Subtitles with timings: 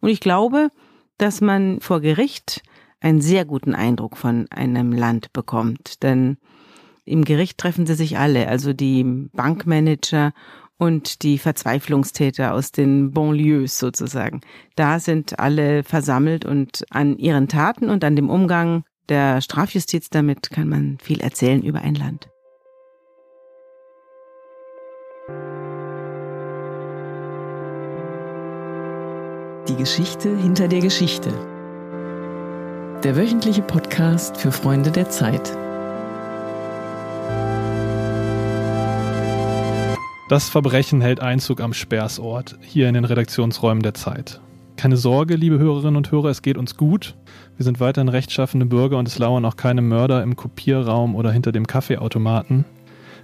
[0.00, 0.70] Und ich glaube,
[1.18, 2.62] dass man vor Gericht
[3.00, 6.02] einen sehr guten Eindruck von einem Land bekommt.
[6.02, 6.38] Denn
[7.04, 10.32] im Gericht treffen sie sich alle, also die Bankmanager
[10.78, 14.40] und die Verzweiflungstäter aus den Banlieues sozusagen.
[14.74, 20.50] Da sind alle versammelt und an ihren Taten und an dem Umgang der Strafjustiz damit
[20.50, 22.28] kann man viel erzählen über ein Land.
[29.86, 31.30] Geschichte hinter der Geschichte.
[33.04, 35.56] Der wöchentliche Podcast für Freunde der Zeit.
[40.28, 44.40] Das Verbrechen hält Einzug am Sperrsort, hier in den Redaktionsräumen der Zeit.
[44.76, 47.14] Keine Sorge, liebe Hörerinnen und Hörer, es geht uns gut.
[47.56, 51.52] Wir sind weiterhin rechtschaffende Bürger und es lauern auch keine Mörder im Kopierraum oder hinter
[51.52, 52.64] dem Kaffeeautomaten.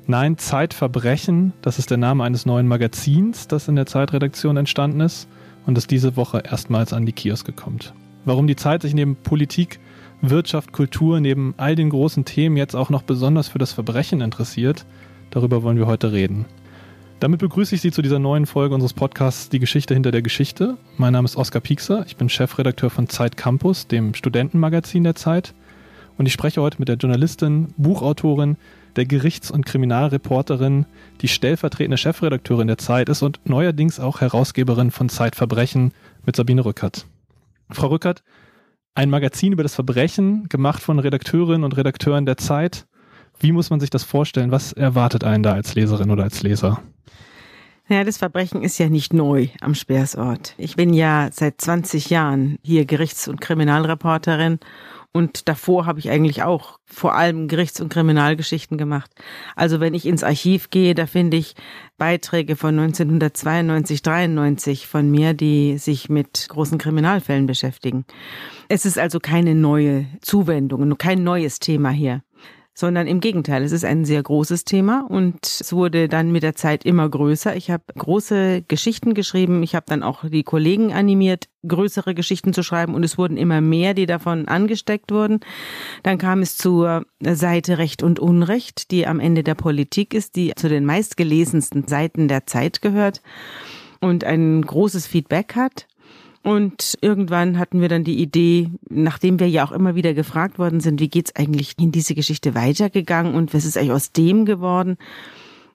[0.07, 5.27] Nein, Zeitverbrechen, das ist der Name eines neuen Magazins, das in der Zeitredaktion entstanden ist
[5.67, 7.95] und das diese Woche erstmals an die Kioske kommt.
[8.25, 9.81] Warum die Zeit sich neben Politik,
[10.21, 14.87] Wirtschaft, Kultur, neben all den großen Themen jetzt auch noch besonders für das Verbrechen interessiert,
[15.31, 16.45] darüber wollen wir heute reden.
[17.19, 20.77] Damit begrüße ich Sie zu dieser neuen Folge unseres Podcasts Die Geschichte hinter der Geschichte.
[20.97, 25.55] Mein Name ist Oskar Piekser, ich bin Chefredakteur von Zeit Campus, dem Studentenmagazin der Zeit.
[26.19, 28.57] Und ich spreche heute mit der Journalistin, Buchautorin,
[28.97, 30.87] der Gerichts- und Kriminalreporterin,
[31.21, 35.93] die stellvertretende Chefredakteurin der Zeit ist und neuerdings auch Herausgeberin von Zeitverbrechen
[36.25, 37.07] mit Sabine Rückert.
[37.71, 38.23] Frau Rückert,
[38.95, 42.87] ein Magazin über das Verbrechen, gemacht von Redakteurinnen und Redakteuren der Zeit.
[43.39, 44.51] Wie muss man sich das vorstellen?
[44.51, 46.83] Was erwartet einen da als Leserin oder als Leser?
[47.89, 50.55] Ja, das Verbrechen ist ja nicht neu am Speersort.
[50.57, 54.61] Ich bin ja seit 20 Jahren hier Gerichts- und Kriminalreporterin
[55.13, 59.11] und davor habe ich eigentlich auch vor allem Gerichts- und Kriminalgeschichten gemacht.
[59.57, 61.55] Also wenn ich ins Archiv gehe, da finde ich
[61.99, 68.07] Beiträge von 1992, 93 von mir, die sich mit großen Kriminalfällen beschäftigen.
[68.69, 72.23] Es ist also keine neue Zuwendung, kein neues Thema hier
[72.75, 76.55] sondern im Gegenteil, es ist ein sehr großes Thema und es wurde dann mit der
[76.55, 77.55] Zeit immer größer.
[77.55, 82.63] Ich habe große Geschichten geschrieben, ich habe dann auch die Kollegen animiert, größere Geschichten zu
[82.63, 85.41] schreiben und es wurden immer mehr, die davon angesteckt wurden.
[86.03, 90.53] Dann kam es zur Seite Recht und Unrecht, die am Ende der Politik ist, die
[90.57, 93.21] zu den meistgelesensten Seiten der Zeit gehört
[94.01, 95.87] und ein großes Feedback hat.
[96.43, 100.81] Und irgendwann hatten wir dann die Idee, nachdem wir ja auch immer wieder gefragt worden
[100.81, 104.97] sind, wie geht's eigentlich in diese Geschichte weitergegangen und was ist eigentlich aus dem geworden,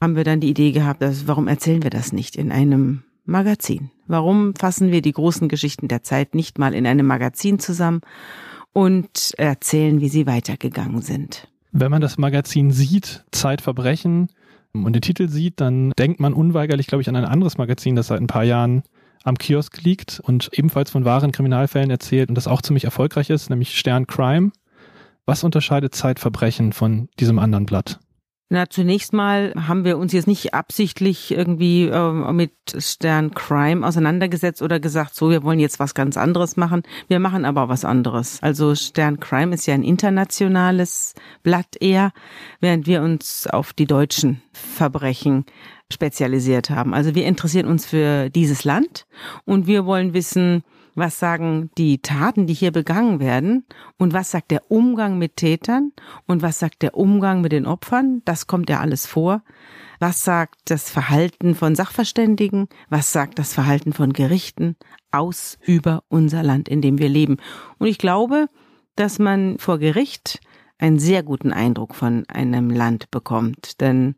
[0.01, 3.91] haben wir dann die Idee gehabt, dass, warum erzählen wir das nicht in einem Magazin?
[4.07, 8.01] Warum fassen wir die großen Geschichten der Zeit nicht mal in einem Magazin zusammen
[8.73, 11.47] und erzählen, wie sie weitergegangen sind?
[11.71, 14.29] Wenn man das Magazin sieht, Zeitverbrechen,
[14.73, 18.07] und den Titel sieht, dann denkt man unweigerlich, glaube ich, an ein anderes Magazin, das
[18.07, 18.83] seit ein paar Jahren
[19.27, 23.49] am Kiosk liegt und ebenfalls von wahren Kriminalfällen erzählt und das auch ziemlich erfolgreich ist,
[23.49, 24.51] nämlich Stern Crime.
[25.25, 27.99] Was unterscheidet Zeitverbrechen von diesem anderen Blatt?
[28.49, 34.61] Na, zunächst mal haben wir uns jetzt nicht absichtlich irgendwie äh, mit Stern Crime auseinandergesetzt
[34.61, 36.83] oder gesagt, so, wir wollen jetzt was ganz anderes machen.
[37.09, 38.41] Wir machen aber was anderes.
[38.41, 41.13] Also Stern Crime ist ja ein internationales
[41.43, 42.13] Blatt eher,
[42.61, 45.45] während wir uns auf die deutschen Verbrechen
[45.91, 46.93] spezialisiert haben.
[46.93, 49.07] Also wir interessieren uns für dieses Land
[49.43, 50.63] und wir wollen wissen,
[50.97, 53.65] was sagen die Taten, die hier begangen werden
[53.97, 55.91] und was sagt der Umgang mit Tätern
[56.25, 59.43] und was sagt der Umgang mit den Opfern, das kommt ja alles vor.
[59.99, 62.67] Was sagt das Verhalten von Sachverständigen?
[62.89, 64.75] Was sagt das Verhalten von Gerichten
[65.11, 67.37] aus über unser Land, in dem wir leben?
[67.77, 68.47] Und ich glaube,
[68.95, 70.39] dass man vor Gericht
[70.79, 74.15] einen sehr guten Eindruck von einem Land bekommt, denn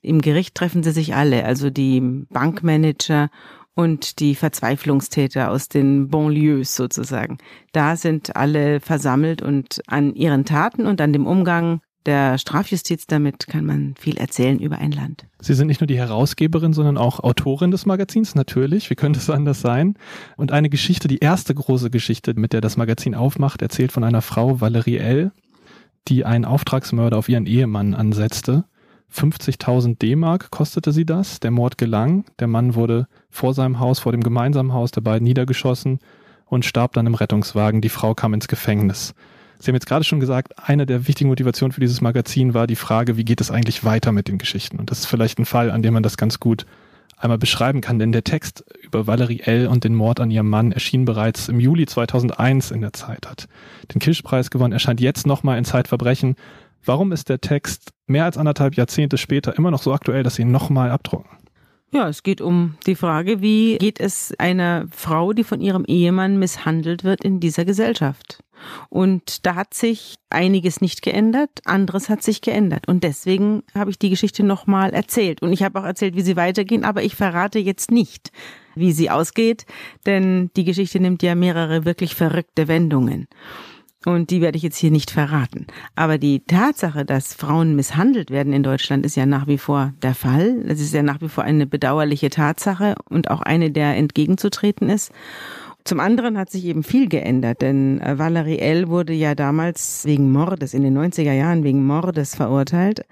[0.00, 3.28] im Gericht treffen sie sich alle, also die Bankmanager
[3.76, 7.38] und die Verzweiflungstäter aus den Banlieues sozusagen.
[7.72, 13.48] Da sind alle versammelt und an ihren Taten und an dem Umgang der Strafjustiz damit
[13.48, 15.26] kann man viel erzählen über ein Land.
[15.40, 18.88] Sie sind nicht nur die Herausgeberin, sondern auch Autorin des Magazins, natürlich.
[18.90, 19.94] Wie könnte es anders sein?
[20.36, 24.22] Und eine Geschichte, die erste große Geschichte, mit der das Magazin aufmacht, erzählt von einer
[24.22, 25.32] Frau, Valerie L.,
[26.08, 28.64] die einen Auftragsmörder auf ihren Ehemann ansetzte
[29.12, 31.40] 50.000 D-Mark kostete sie das.
[31.40, 32.24] Der Mord gelang.
[32.38, 33.06] Der Mann wurde
[33.36, 36.00] vor seinem Haus, vor dem gemeinsamen Haus der beiden niedergeschossen
[36.46, 37.80] und starb dann im Rettungswagen.
[37.80, 39.14] Die Frau kam ins Gefängnis.
[39.58, 42.76] Sie haben jetzt gerade schon gesagt, eine der wichtigen Motivationen für dieses Magazin war die
[42.76, 44.78] Frage, wie geht es eigentlich weiter mit den Geschichten?
[44.78, 46.66] Und das ist vielleicht ein Fall, an dem man das ganz gut
[47.16, 49.68] einmal beschreiben kann, denn der Text über Valerie L.
[49.68, 53.48] und den Mord an ihrem Mann erschien bereits im Juli 2001 in der Zeit, hat
[53.94, 56.36] den Kirschpreis gewonnen, erscheint jetzt nochmal in Zeitverbrechen
[56.86, 60.42] Warum ist der Text mehr als anderthalb Jahrzehnte später immer noch so aktuell, dass Sie
[60.42, 61.28] ihn nochmal abdrucken?
[61.92, 66.38] Ja, es geht um die Frage, wie geht es einer Frau, die von ihrem Ehemann
[66.38, 68.42] misshandelt wird in dieser Gesellschaft?
[68.88, 72.88] Und da hat sich einiges nicht geändert, anderes hat sich geändert.
[72.88, 75.42] Und deswegen habe ich die Geschichte nochmal erzählt.
[75.42, 78.32] Und ich habe auch erzählt, wie sie weitergehen, aber ich verrate jetzt nicht,
[78.74, 79.64] wie sie ausgeht,
[80.06, 83.28] denn die Geschichte nimmt ja mehrere wirklich verrückte Wendungen.
[84.06, 85.66] Und die werde ich jetzt hier nicht verraten.
[85.96, 90.14] Aber die Tatsache, dass Frauen misshandelt werden in Deutschland, ist ja nach wie vor der
[90.14, 90.62] Fall.
[90.68, 95.10] Es ist ja nach wie vor eine bedauerliche Tatsache und auch eine, der entgegenzutreten ist.
[95.82, 98.88] Zum anderen hat sich eben viel geändert, denn äh, Valerie L.
[98.88, 103.04] wurde ja damals wegen Mordes in den 90er Jahren wegen Mordes verurteilt.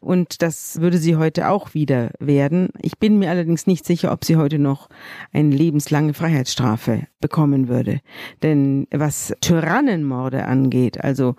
[0.00, 2.70] Und das würde sie heute auch wieder werden.
[2.80, 4.88] Ich bin mir allerdings nicht sicher, ob sie heute noch
[5.32, 8.00] eine lebenslange Freiheitsstrafe bekommen würde.
[8.42, 11.34] Denn was Tyrannenmorde angeht, also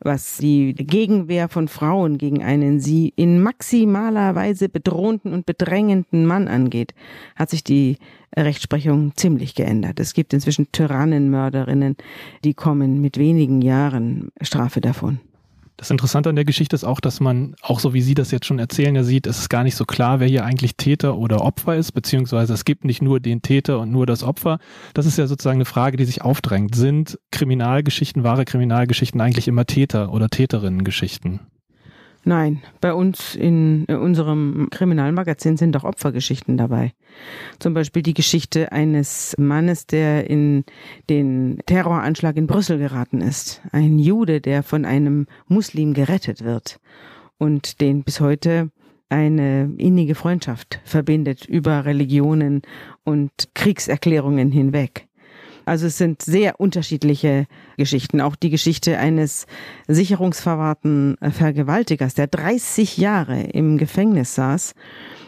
[0.00, 6.48] was die Gegenwehr von Frauen gegen einen sie in maximaler Weise bedrohten und bedrängenden Mann
[6.48, 6.94] angeht,
[7.36, 7.98] hat sich die
[8.36, 10.00] Rechtsprechung ziemlich geändert.
[10.00, 11.96] Es gibt inzwischen Tyrannenmörderinnen,
[12.44, 15.20] die kommen mit wenigen Jahren Strafe davon.
[15.82, 18.46] Das Interessante an der Geschichte ist auch, dass man, auch so wie Sie das jetzt
[18.46, 21.40] schon erzählen, ja sieht, es ist gar nicht so klar, wer hier eigentlich Täter oder
[21.40, 24.60] Opfer ist, beziehungsweise es gibt nicht nur den Täter und nur das Opfer.
[24.94, 26.76] Das ist ja sozusagen eine Frage, die sich aufdrängt.
[26.76, 31.40] Sind Kriminalgeschichten, wahre Kriminalgeschichten eigentlich immer Täter oder Täterinnen-Geschichten?
[32.24, 36.92] Nein, bei uns in unserem Kriminalmagazin sind auch Opfergeschichten dabei.
[37.58, 40.64] Zum Beispiel die Geschichte eines Mannes, der in
[41.10, 43.60] den Terroranschlag in Brüssel geraten ist.
[43.72, 46.78] Ein Jude, der von einem Muslim gerettet wird
[47.38, 48.70] und den bis heute
[49.08, 52.62] eine innige Freundschaft verbindet über Religionen
[53.04, 55.08] und Kriegserklärungen hinweg.
[55.64, 58.20] Also es sind sehr unterschiedliche Geschichten.
[58.20, 59.46] Auch die Geschichte eines
[59.88, 64.74] sicherungsverwahrten äh, Vergewaltigers, der 30 Jahre im Gefängnis saß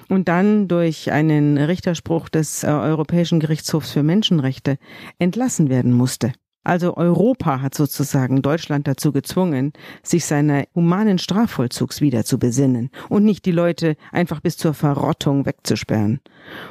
[0.09, 4.79] und dann durch einen Richterspruch des äh, Europäischen Gerichtshofs für Menschenrechte
[5.19, 6.33] entlassen werden musste.
[6.65, 9.73] Also Europa hat sozusagen Deutschland dazu gezwungen,
[10.03, 15.47] sich seiner humanen Strafvollzugs wieder zu besinnen und nicht die Leute einfach bis zur Verrottung
[15.47, 16.21] wegzusperren.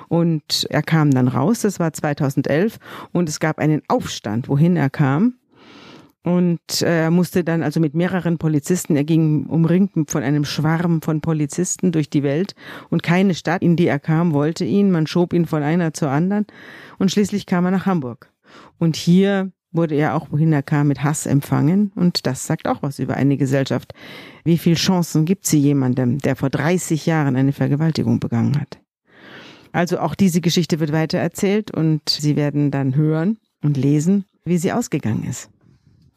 [0.09, 2.79] Und er kam dann raus, das war 2011,
[3.11, 5.35] und es gab einen Aufstand, wohin er kam.
[6.23, 11.19] Und er musste dann also mit mehreren Polizisten, er ging umringt von einem Schwarm von
[11.19, 12.55] Polizisten durch die Welt
[12.89, 14.89] und keine Stadt, in die er kam, wollte ihn.
[14.89, 16.47] Man schob ihn von einer zur anderen
[16.97, 18.31] und schließlich kam er nach Hamburg.
[18.79, 21.91] Und hier wurde er auch, wohin er kam, mit Hass empfangen.
[21.95, 23.93] Und das sagt auch was über eine Gesellschaft.
[24.43, 28.79] Wie viel Chancen gibt sie jemandem, der vor 30 Jahren eine Vergewaltigung begangen hat?
[29.71, 34.57] Also auch diese Geschichte wird weiter erzählt und Sie werden dann hören und lesen, wie
[34.57, 35.49] sie ausgegangen ist.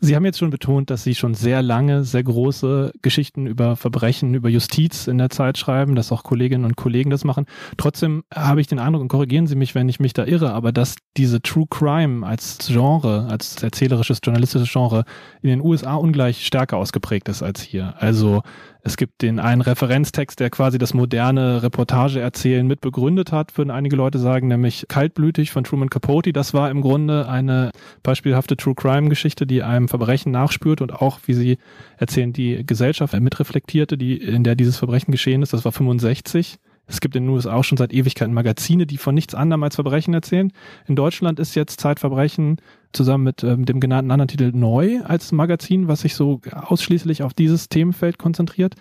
[0.07, 4.35] Sie haben jetzt schon betont, dass Sie schon sehr lange, sehr große Geschichten über Verbrechen,
[4.35, 7.47] über Justiz in der Zeit schreiben, dass auch Kolleginnen und Kollegen das machen.
[7.77, 10.71] Trotzdem habe ich den Eindruck, und korrigieren Sie mich, wenn ich mich da irre, aber
[10.71, 15.05] dass diese True Crime als Genre, als erzählerisches, journalistisches Genre
[15.43, 17.95] in den USA ungleich stärker ausgeprägt ist als hier.
[17.99, 18.43] Also
[18.87, 23.97] es gibt den einen Referenztext, der quasi das moderne Reportageerzählen mit begründet hat, würden einige
[23.97, 26.33] Leute sagen, nämlich Kaltblütig von Truman Capote.
[26.33, 27.73] Das war im Grunde eine
[28.05, 31.59] beispielhafte True Crime Geschichte, die einem Verbrechen nachspürt und auch, wie sie
[31.99, 35.53] erzählen, die Gesellschaft mitreflektierte, die, in der dieses Verbrechen geschehen ist.
[35.53, 36.59] Das war 65.
[36.87, 39.75] Es gibt in den USA auch schon seit Ewigkeiten Magazine, die von nichts anderem als
[39.75, 40.53] Verbrechen erzählen.
[40.87, 42.61] In Deutschland ist jetzt Zeitverbrechen
[42.93, 47.35] zusammen mit ähm, dem genannten anderen Titel neu als Magazin, was sich so ausschließlich auf
[47.35, 48.75] dieses Themenfeld konzentriert.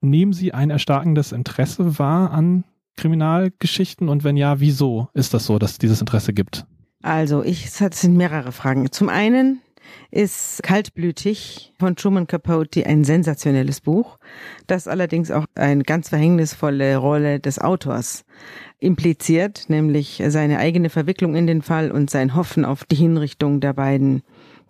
[0.00, 2.64] Nehmen Sie ein erstarkendes Interesse wahr an
[2.96, 6.66] Kriminalgeschichten und wenn ja, wieso ist das so, dass es dieses Interesse gibt?
[7.02, 8.90] Also, ich, es sind mehrere Fragen.
[8.90, 9.60] Zum einen
[10.10, 14.18] ist Kaltblütig von Truman Capote ein sensationelles Buch,
[14.66, 18.24] das allerdings auch eine ganz verhängnisvolle Rolle des Autors
[18.78, 23.72] impliziert, nämlich seine eigene Verwicklung in den Fall und sein Hoffen auf die Hinrichtung der
[23.72, 24.22] beiden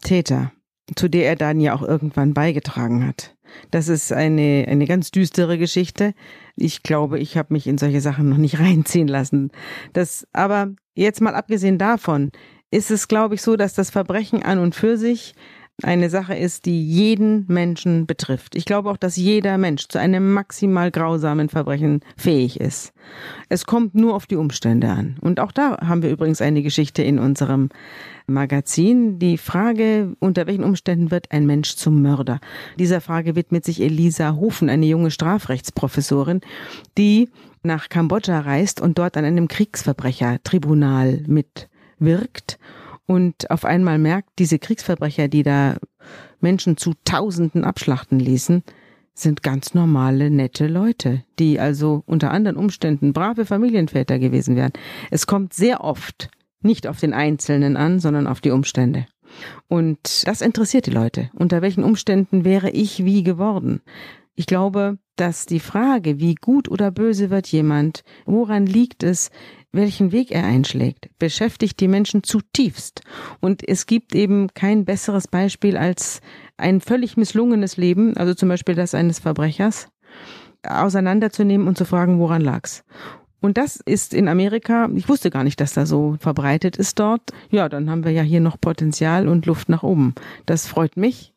[0.02, 0.52] Täter,
[0.94, 3.34] zu der er dann ja auch irgendwann beigetragen hat.
[3.70, 6.14] Das ist eine, eine ganz düstere Geschichte.
[6.56, 9.50] Ich glaube, ich habe mich in solche Sachen noch nicht reinziehen lassen.
[9.92, 12.30] Das, aber jetzt mal abgesehen davon,
[12.74, 15.34] ist es, glaube ich, so, dass das Verbrechen an und für sich
[15.82, 18.54] eine Sache ist, die jeden Menschen betrifft.
[18.54, 22.92] Ich glaube auch, dass jeder Mensch zu einem maximal grausamen Verbrechen fähig ist.
[23.48, 25.16] Es kommt nur auf die Umstände an.
[25.20, 27.70] Und auch da haben wir übrigens eine Geschichte in unserem
[28.26, 29.18] Magazin.
[29.18, 32.38] Die Frage, unter welchen Umständen wird ein Mensch zum Mörder?
[32.78, 36.40] Dieser Frage widmet sich Elisa Hofen, eine junge Strafrechtsprofessorin,
[36.96, 37.30] die
[37.64, 41.68] nach Kambodscha reist und dort an einem Kriegsverbrechertribunal mit
[42.04, 42.58] wirkt
[43.06, 45.76] und auf einmal merkt, diese Kriegsverbrecher, die da
[46.40, 48.62] Menschen zu Tausenden abschlachten ließen,
[49.14, 54.72] sind ganz normale, nette Leute, die also unter anderen Umständen brave Familienväter gewesen wären.
[55.10, 56.30] Es kommt sehr oft
[56.60, 59.06] nicht auf den Einzelnen an, sondern auf die Umstände.
[59.68, 61.30] Und das interessiert die Leute.
[61.34, 63.82] Unter welchen Umständen wäre ich wie geworden?
[64.34, 69.30] Ich glaube, dass die Frage, wie gut oder böse wird jemand, woran liegt es,
[69.72, 73.02] welchen Weg er einschlägt, beschäftigt die Menschen zutiefst.
[73.40, 76.20] Und es gibt eben kein besseres Beispiel als
[76.56, 79.88] ein völlig misslungenes Leben, also zum Beispiel das eines Verbrechers,
[80.62, 82.84] auseinanderzunehmen und zu fragen, woran lag's.
[83.44, 87.20] Und das ist in Amerika, ich wusste gar nicht, dass da so verbreitet ist dort.
[87.50, 90.14] Ja, dann haben wir ja hier noch Potenzial und Luft nach oben.
[90.46, 91.33] Das freut mich.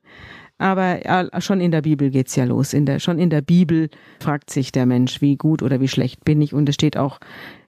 [0.58, 1.00] Aber
[1.40, 2.74] schon in der Bibel geht's ja los.
[2.74, 6.26] In der, schon in der Bibel fragt sich der Mensch, wie gut oder wie schlecht
[6.26, 6.54] bin ich.
[6.54, 7.20] Und es steht auch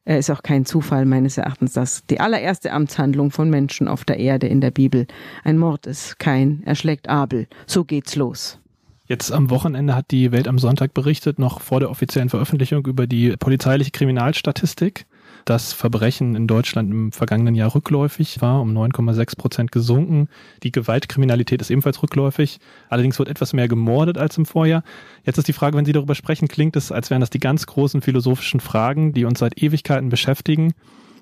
[0.10, 4.17] äh, ist auch kein Zufall meines Erachtens, dass die allererste Amtshandlung von Menschen auf der
[4.17, 5.05] Erde in der Bibel
[5.43, 6.17] ein Mord ist.
[6.17, 7.48] Kein erschlägt Abel.
[7.67, 8.60] So geht's los.
[9.05, 13.08] Jetzt am Wochenende hat die Welt am Sonntag berichtet, noch vor der offiziellen Veröffentlichung über
[13.08, 15.05] die polizeiliche Kriminalstatistik
[15.50, 20.27] das Verbrechen in Deutschland im vergangenen Jahr rückläufig war, um 9,6 Prozent gesunken.
[20.62, 22.60] Die Gewaltkriminalität ist ebenfalls rückläufig.
[22.88, 24.84] Allerdings wird etwas mehr gemordet als im Vorjahr.
[25.24, 27.65] Jetzt ist die Frage, wenn Sie darüber sprechen, klingt es, als wären das die ganz
[27.65, 30.74] großen philosophischen Fragen, die uns seit Ewigkeiten beschäftigen.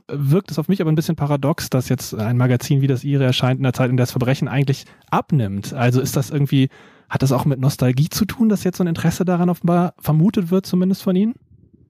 [0.10, 3.24] Wirkt es auf mich aber ein bisschen paradox, dass jetzt ein Magazin wie das Ihre
[3.24, 5.74] erscheint in der Zeit, in der das Verbrechen eigentlich abnimmt.
[5.74, 6.70] Also ist das irgendwie,
[7.10, 10.52] hat das auch mit Nostalgie zu tun, dass jetzt so ein Interesse daran offenbar vermutet
[10.52, 11.36] wird, zumindest von Ihnen?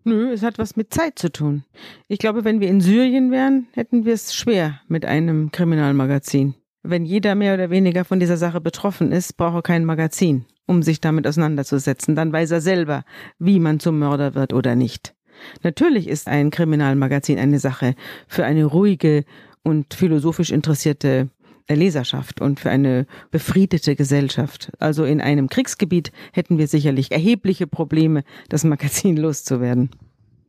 [0.07, 1.65] Nö, es hat was mit Zeit zu tun.
[2.07, 6.55] Ich glaube, wenn wir in Syrien wären, hätten wir es schwer mit einem Kriminalmagazin.
[6.81, 10.81] Wenn jeder mehr oder weniger von dieser Sache betroffen ist, braucht er kein Magazin, um
[10.81, 12.15] sich damit auseinanderzusetzen.
[12.15, 13.03] Dann weiß er selber,
[13.37, 15.13] wie man zum Mörder wird oder nicht.
[15.63, 17.93] Natürlich ist ein Kriminalmagazin eine Sache
[18.29, 19.25] für eine ruhige
[19.61, 21.27] und philosophisch interessierte
[21.75, 24.71] Leserschaft und für eine befriedete Gesellschaft.
[24.79, 29.89] Also in einem Kriegsgebiet hätten wir sicherlich erhebliche Probleme, das Magazin loszuwerden.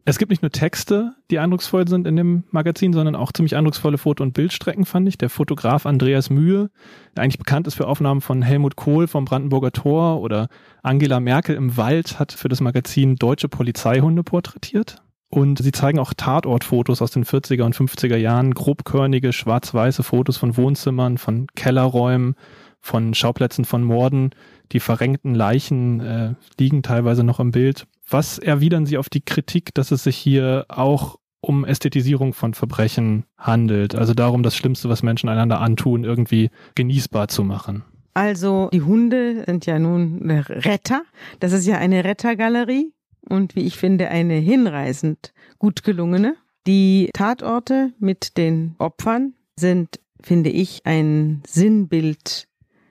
[0.09, 3.99] Es gibt nicht nur Texte, die eindrucksvoll sind in dem Magazin, sondern auch ziemlich eindrucksvolle
[3.99, 5.19] Foto- und Bildstrecken, fand ich.
[5.19, 6.71] Der Fotograf Andreas Mühe,
[7.15, 10.49] der eigentlich bekannt ist für Aufnahmen von Helmut Kohl vom Brandenburger Tor oder
[10.83, 15.03] Angela Merkel im Wald, hat für das Magazin deutsche Polizeihunde porträtiert.
[15.31, 20.57] Und sie zeigen auch Tatortfotos aus den 40er und 50er Jahren, grobkörnige, schwarz-weiße Fotos von
[20.57, 22.35] Wohnzimmern, von Kellerräumen,
[22.81, 24.31] von Schauplätzen von Morden.
[24.73, 27.87] Die verrenkten Leichen äh, liegen teilweise noch im Bild.
[28.09, 33.25] Was erwidern Sie auf die Kritik, dass es sich hier auch um Ästhetisierung von Verbrechen
[33.37, 33.95] handelt?
[33.95, 37.85] Also darum, das Schlimmste, was Menschen einander antun, irgendwie genießbar zu machen.
[38.15, 41.03] Also die Hunde sind ja nun Retter.
[41.39, 42.93] Das ist ja eine Rettergalerie
[43.29, 46.37] und wie ich finde eine hinreißend gut gelungene.
[46.67, 52.49] Die Tatorte mit den Opfern sind, finde ich, ein Sinnbild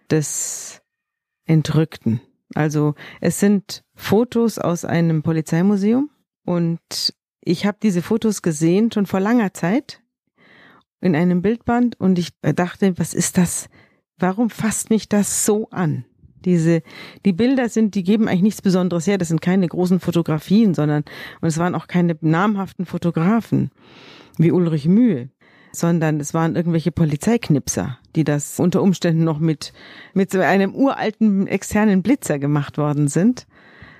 [0.09, 0.81] des
[1.45, 2.21] Entrückten.
[2.55, 6.09] Also es sind Fotos aus einem Polizeimuseum
[6.43, 10.01] und ich habe diese Fotos gesehen schon vor langer Zeit
[11.01, 13.69] in einem Bildband und ich dachte, was ist das?
[14.17, 16.05] Warum fasst mich das so an?
[16.47, 16.81] Diese,
[17.25, 19.17] die Bilder sind, die geben eigentlich nichts Besonderes her.
[19.17, 21.03] Das sind keine großen Fotografien, sondern,
[21.41, 23.69] und es waren auch keine namhaften Fotografen
[24.37, 25.29] wie Ulrich Mühe,
[25.73, 29.73] sondern es waren irgendwelche Polizeiknipser, die das unter Umständen noch mit,
[30.13, 33.45] mit so einem uralten externen Blitzer gemacht worden sind.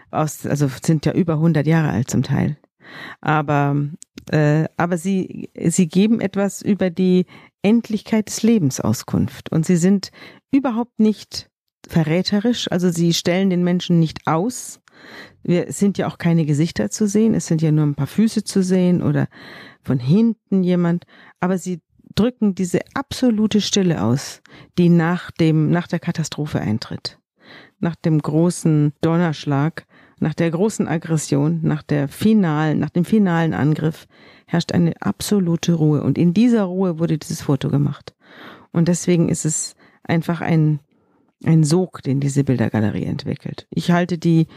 [0.10, 2.56] Aus, also sind ja über 100 Jahre alt zum Teil.
[3.20, 3.75] Aber,
[4.32, 7.25] äh, aber sie, sie geben etwas über die
[7.62, 9.51] Endlichkeit des Lebens Auskunft.
[9.51, 10.12] Und sie sind
[10.50, 11.50] überhaupt nicht
[11.88, 12.72] verräterisch.
[12.72, 14.79] Also sie stellen den Menschen nicht aus.
[15.44, 17.34] Wir sind ja auch keine Gesichter zu sehen.
[17.34, 19.27] Es sind ja nur ein paar Füße zu sehen oder
[19.84, 21.06] von hinten jemand.
[21.39, 21.82] Aber sie
[22.15, 24.41] drücken diese absolute Stille aus,
[24.77, 27.20] die nach dem, nach der Katastrophe eintritt.
[27.79, 29.86] Nach dem großen Donnerschlag,
[30.20, 34.08] nach der großen Aggression, nach der finalen, nach dem finalen Angriff
[34.48, 36.01] herrscht eine absolute Ruhe.
[36.01, 38.15] Und in dieser Ruhe wurde dieses Foto gemacht.
[38.72, 40.79] Und deswegen ist es einfach ein
[41.44, 43.67] ein Sog, den diese Bildergalerie entwickelt.
[43.70, 44.48] Ich halte die,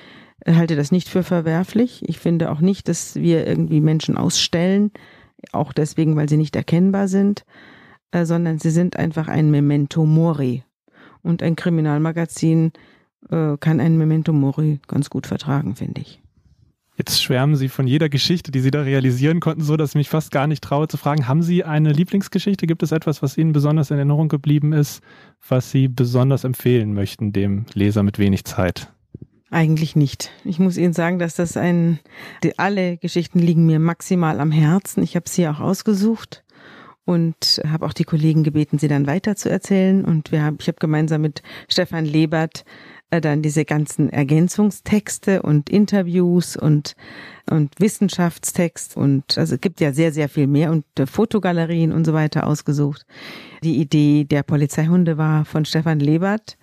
[0.46, 2.02] halte das nicht für verwerflich.
[2.08, 4.90] Ich finde auch nicht, dass wir irgendwie Menschen ausstellen,
[5.52, 7.44] auch deswegen, weil sie nicht erkennbar sind,
[8.12, 10.64] äh, sondern sie sind einfach ein Memento Mori.
[11.22, 12.72] Und ein Kriminalmagazin
[13.30, 16.22] äh, kann ein Memento Mori ganz gut vertragen, finde ich.
[17.00, 20.10] Jetzt schwärmen Sie von jeder Geschichte, die Sie da realisieren konnten, so dass ich mich
[20.10, 22.66] fast gar nicht traue zu fragen, haben Sie eine Lieblingsgeschichte?
[22.66, 25.00] Gibt es etwas, was Ihnen besonders in Erinnerung geblieben ist,
[25.48, 28.92] was Sie besonders empfehlen möchten, dem Leser mit wenig Zeit?
[29.50, 30.30] Eigentlich nicht.
[30.44, 32.00] Ich muss Ihnen sagen, dass das ein,
[32.58, 35.02] alle Geschichten liegen mir maximal am Herzen.
[35.02, 36.44] Ich habe sie auch ausgesucht
[37.06, 40.04] und habe auch die Kollegen gebeten, sie dann weiter zu erzählen.
[40.04, 42.66] Und wir haben, ich habe gemeinsam mit Stefan Lebert
[43.10, 46.94] dann diese ganzen Ergänzungstexte und Interviews und
[47.50, 52.04] und Wissenschaftstext und also es gibt ja sehr sehr viel mehr und äh, Fotogalerien und
[52.04, 53.04] so weiter ausgesucht.
[53.64, 56.56] Die Idee der Polizeihunde war von Stefan Lebert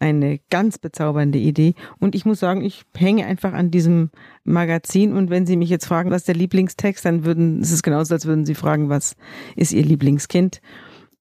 [0.00, 1.74] eine ganz bezaubernde Idee.
[1.98, 4.10] Und ich muss sagen, ich hänge einfach an diesem
[4.44, 5.12] Magazin.
[5.12, 8.24] Und wenn Sie mich jetzt fragen, was der Lieblingstext, dann würden, es ist genauso, als
[8.24, 9.14] würden Sie fragen, was
[9.56, 10.62] ist Ihr Lieblingskind?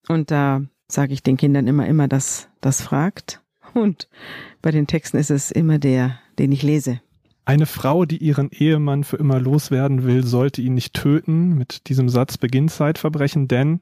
[0.07, 3.41] Und da sage ich den Kindern immer, immer, dass das fragt.
[3.73, 4.07] Und
[4.61, 7.01] bei den Texten ist es immer der, den ich lese.
[7.45, 11.55] Eine Frau, die ihren Ehemann für immer loswerden will, sollte ihn nicht töten.
[11.55, 13.79] Mit diesem Satz beginnt Zeitverbrechen, denn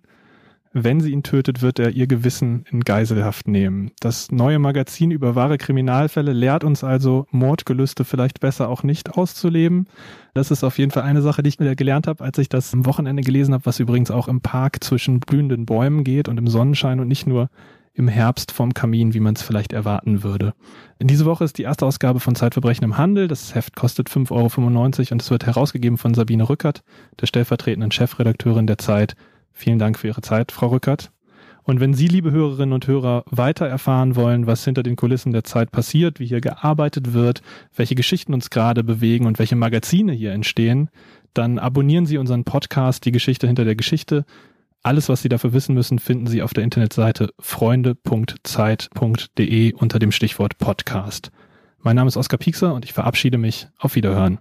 [0.84, 3.92] wenn sie ihn tötet, wird er ihr Gewissen in Geiselhaft nehmen.
[4.00, 9.88] Das neue Magazin über wahre Kriminalfälle lehrt uns also, Mordgelüste vielleicht besser auch nicht auszuleben.
[10.34, 12.74] Das ist auf jeden Fall eine Sache, die ich wieder gelernt habe, als ich das
[12.74, 16.48] am Wochenende gelesen habe, was übrigens auch im Park zwischen blühenden Bäumen geht und im
[16.48, 17.50] Sonnenschein und nicht nur
[17.98, 20.54] im Herbst vorm Kamin, wie man es vielleicht erwarten würde.
[21.00, 23.28] In diese Woche ist die erste Ausgabe von Zeitverbrechen im Handel.
[23.28, 26.84] Das Heft kostet 5,95 Euro und es wird herausgegeben von Sabine Rückert,
[27.20, 29.16] der stellvertretenden Chefredakteurin der Zeit.
[29.52, 31.12] Vielen Dank für Ihre Zeit, Frau Rückert.
[31.64, 35.44] Und wenn Sie, liebe Hörerinnen und Hörer, weiter erfahren wollen, was hinter den Kulissen der
[35.44, 37.42] Zeit passiert, wie hier gearbeitet wird,
[37.76, 40.90] welche Geschichten uns gerade bewegen und welche Magazine hier entstehen,
[41.34, 44.24] dann abonnieren Sie unseren Podcast Die Geschichte hinter der Geschichte.
[44.84, 50.58] Alles, was Sie dafür wissen müssen, finden Sie auf der Internetseite freunde.zeit.de unter dem Stichwort
[50.58, 51.32] Podcast.
[51.80, 53.68] Mein Name ist Oskar Piekser und ich verabschiede mich.
[53.78, 54.36] Auf Wiederhören.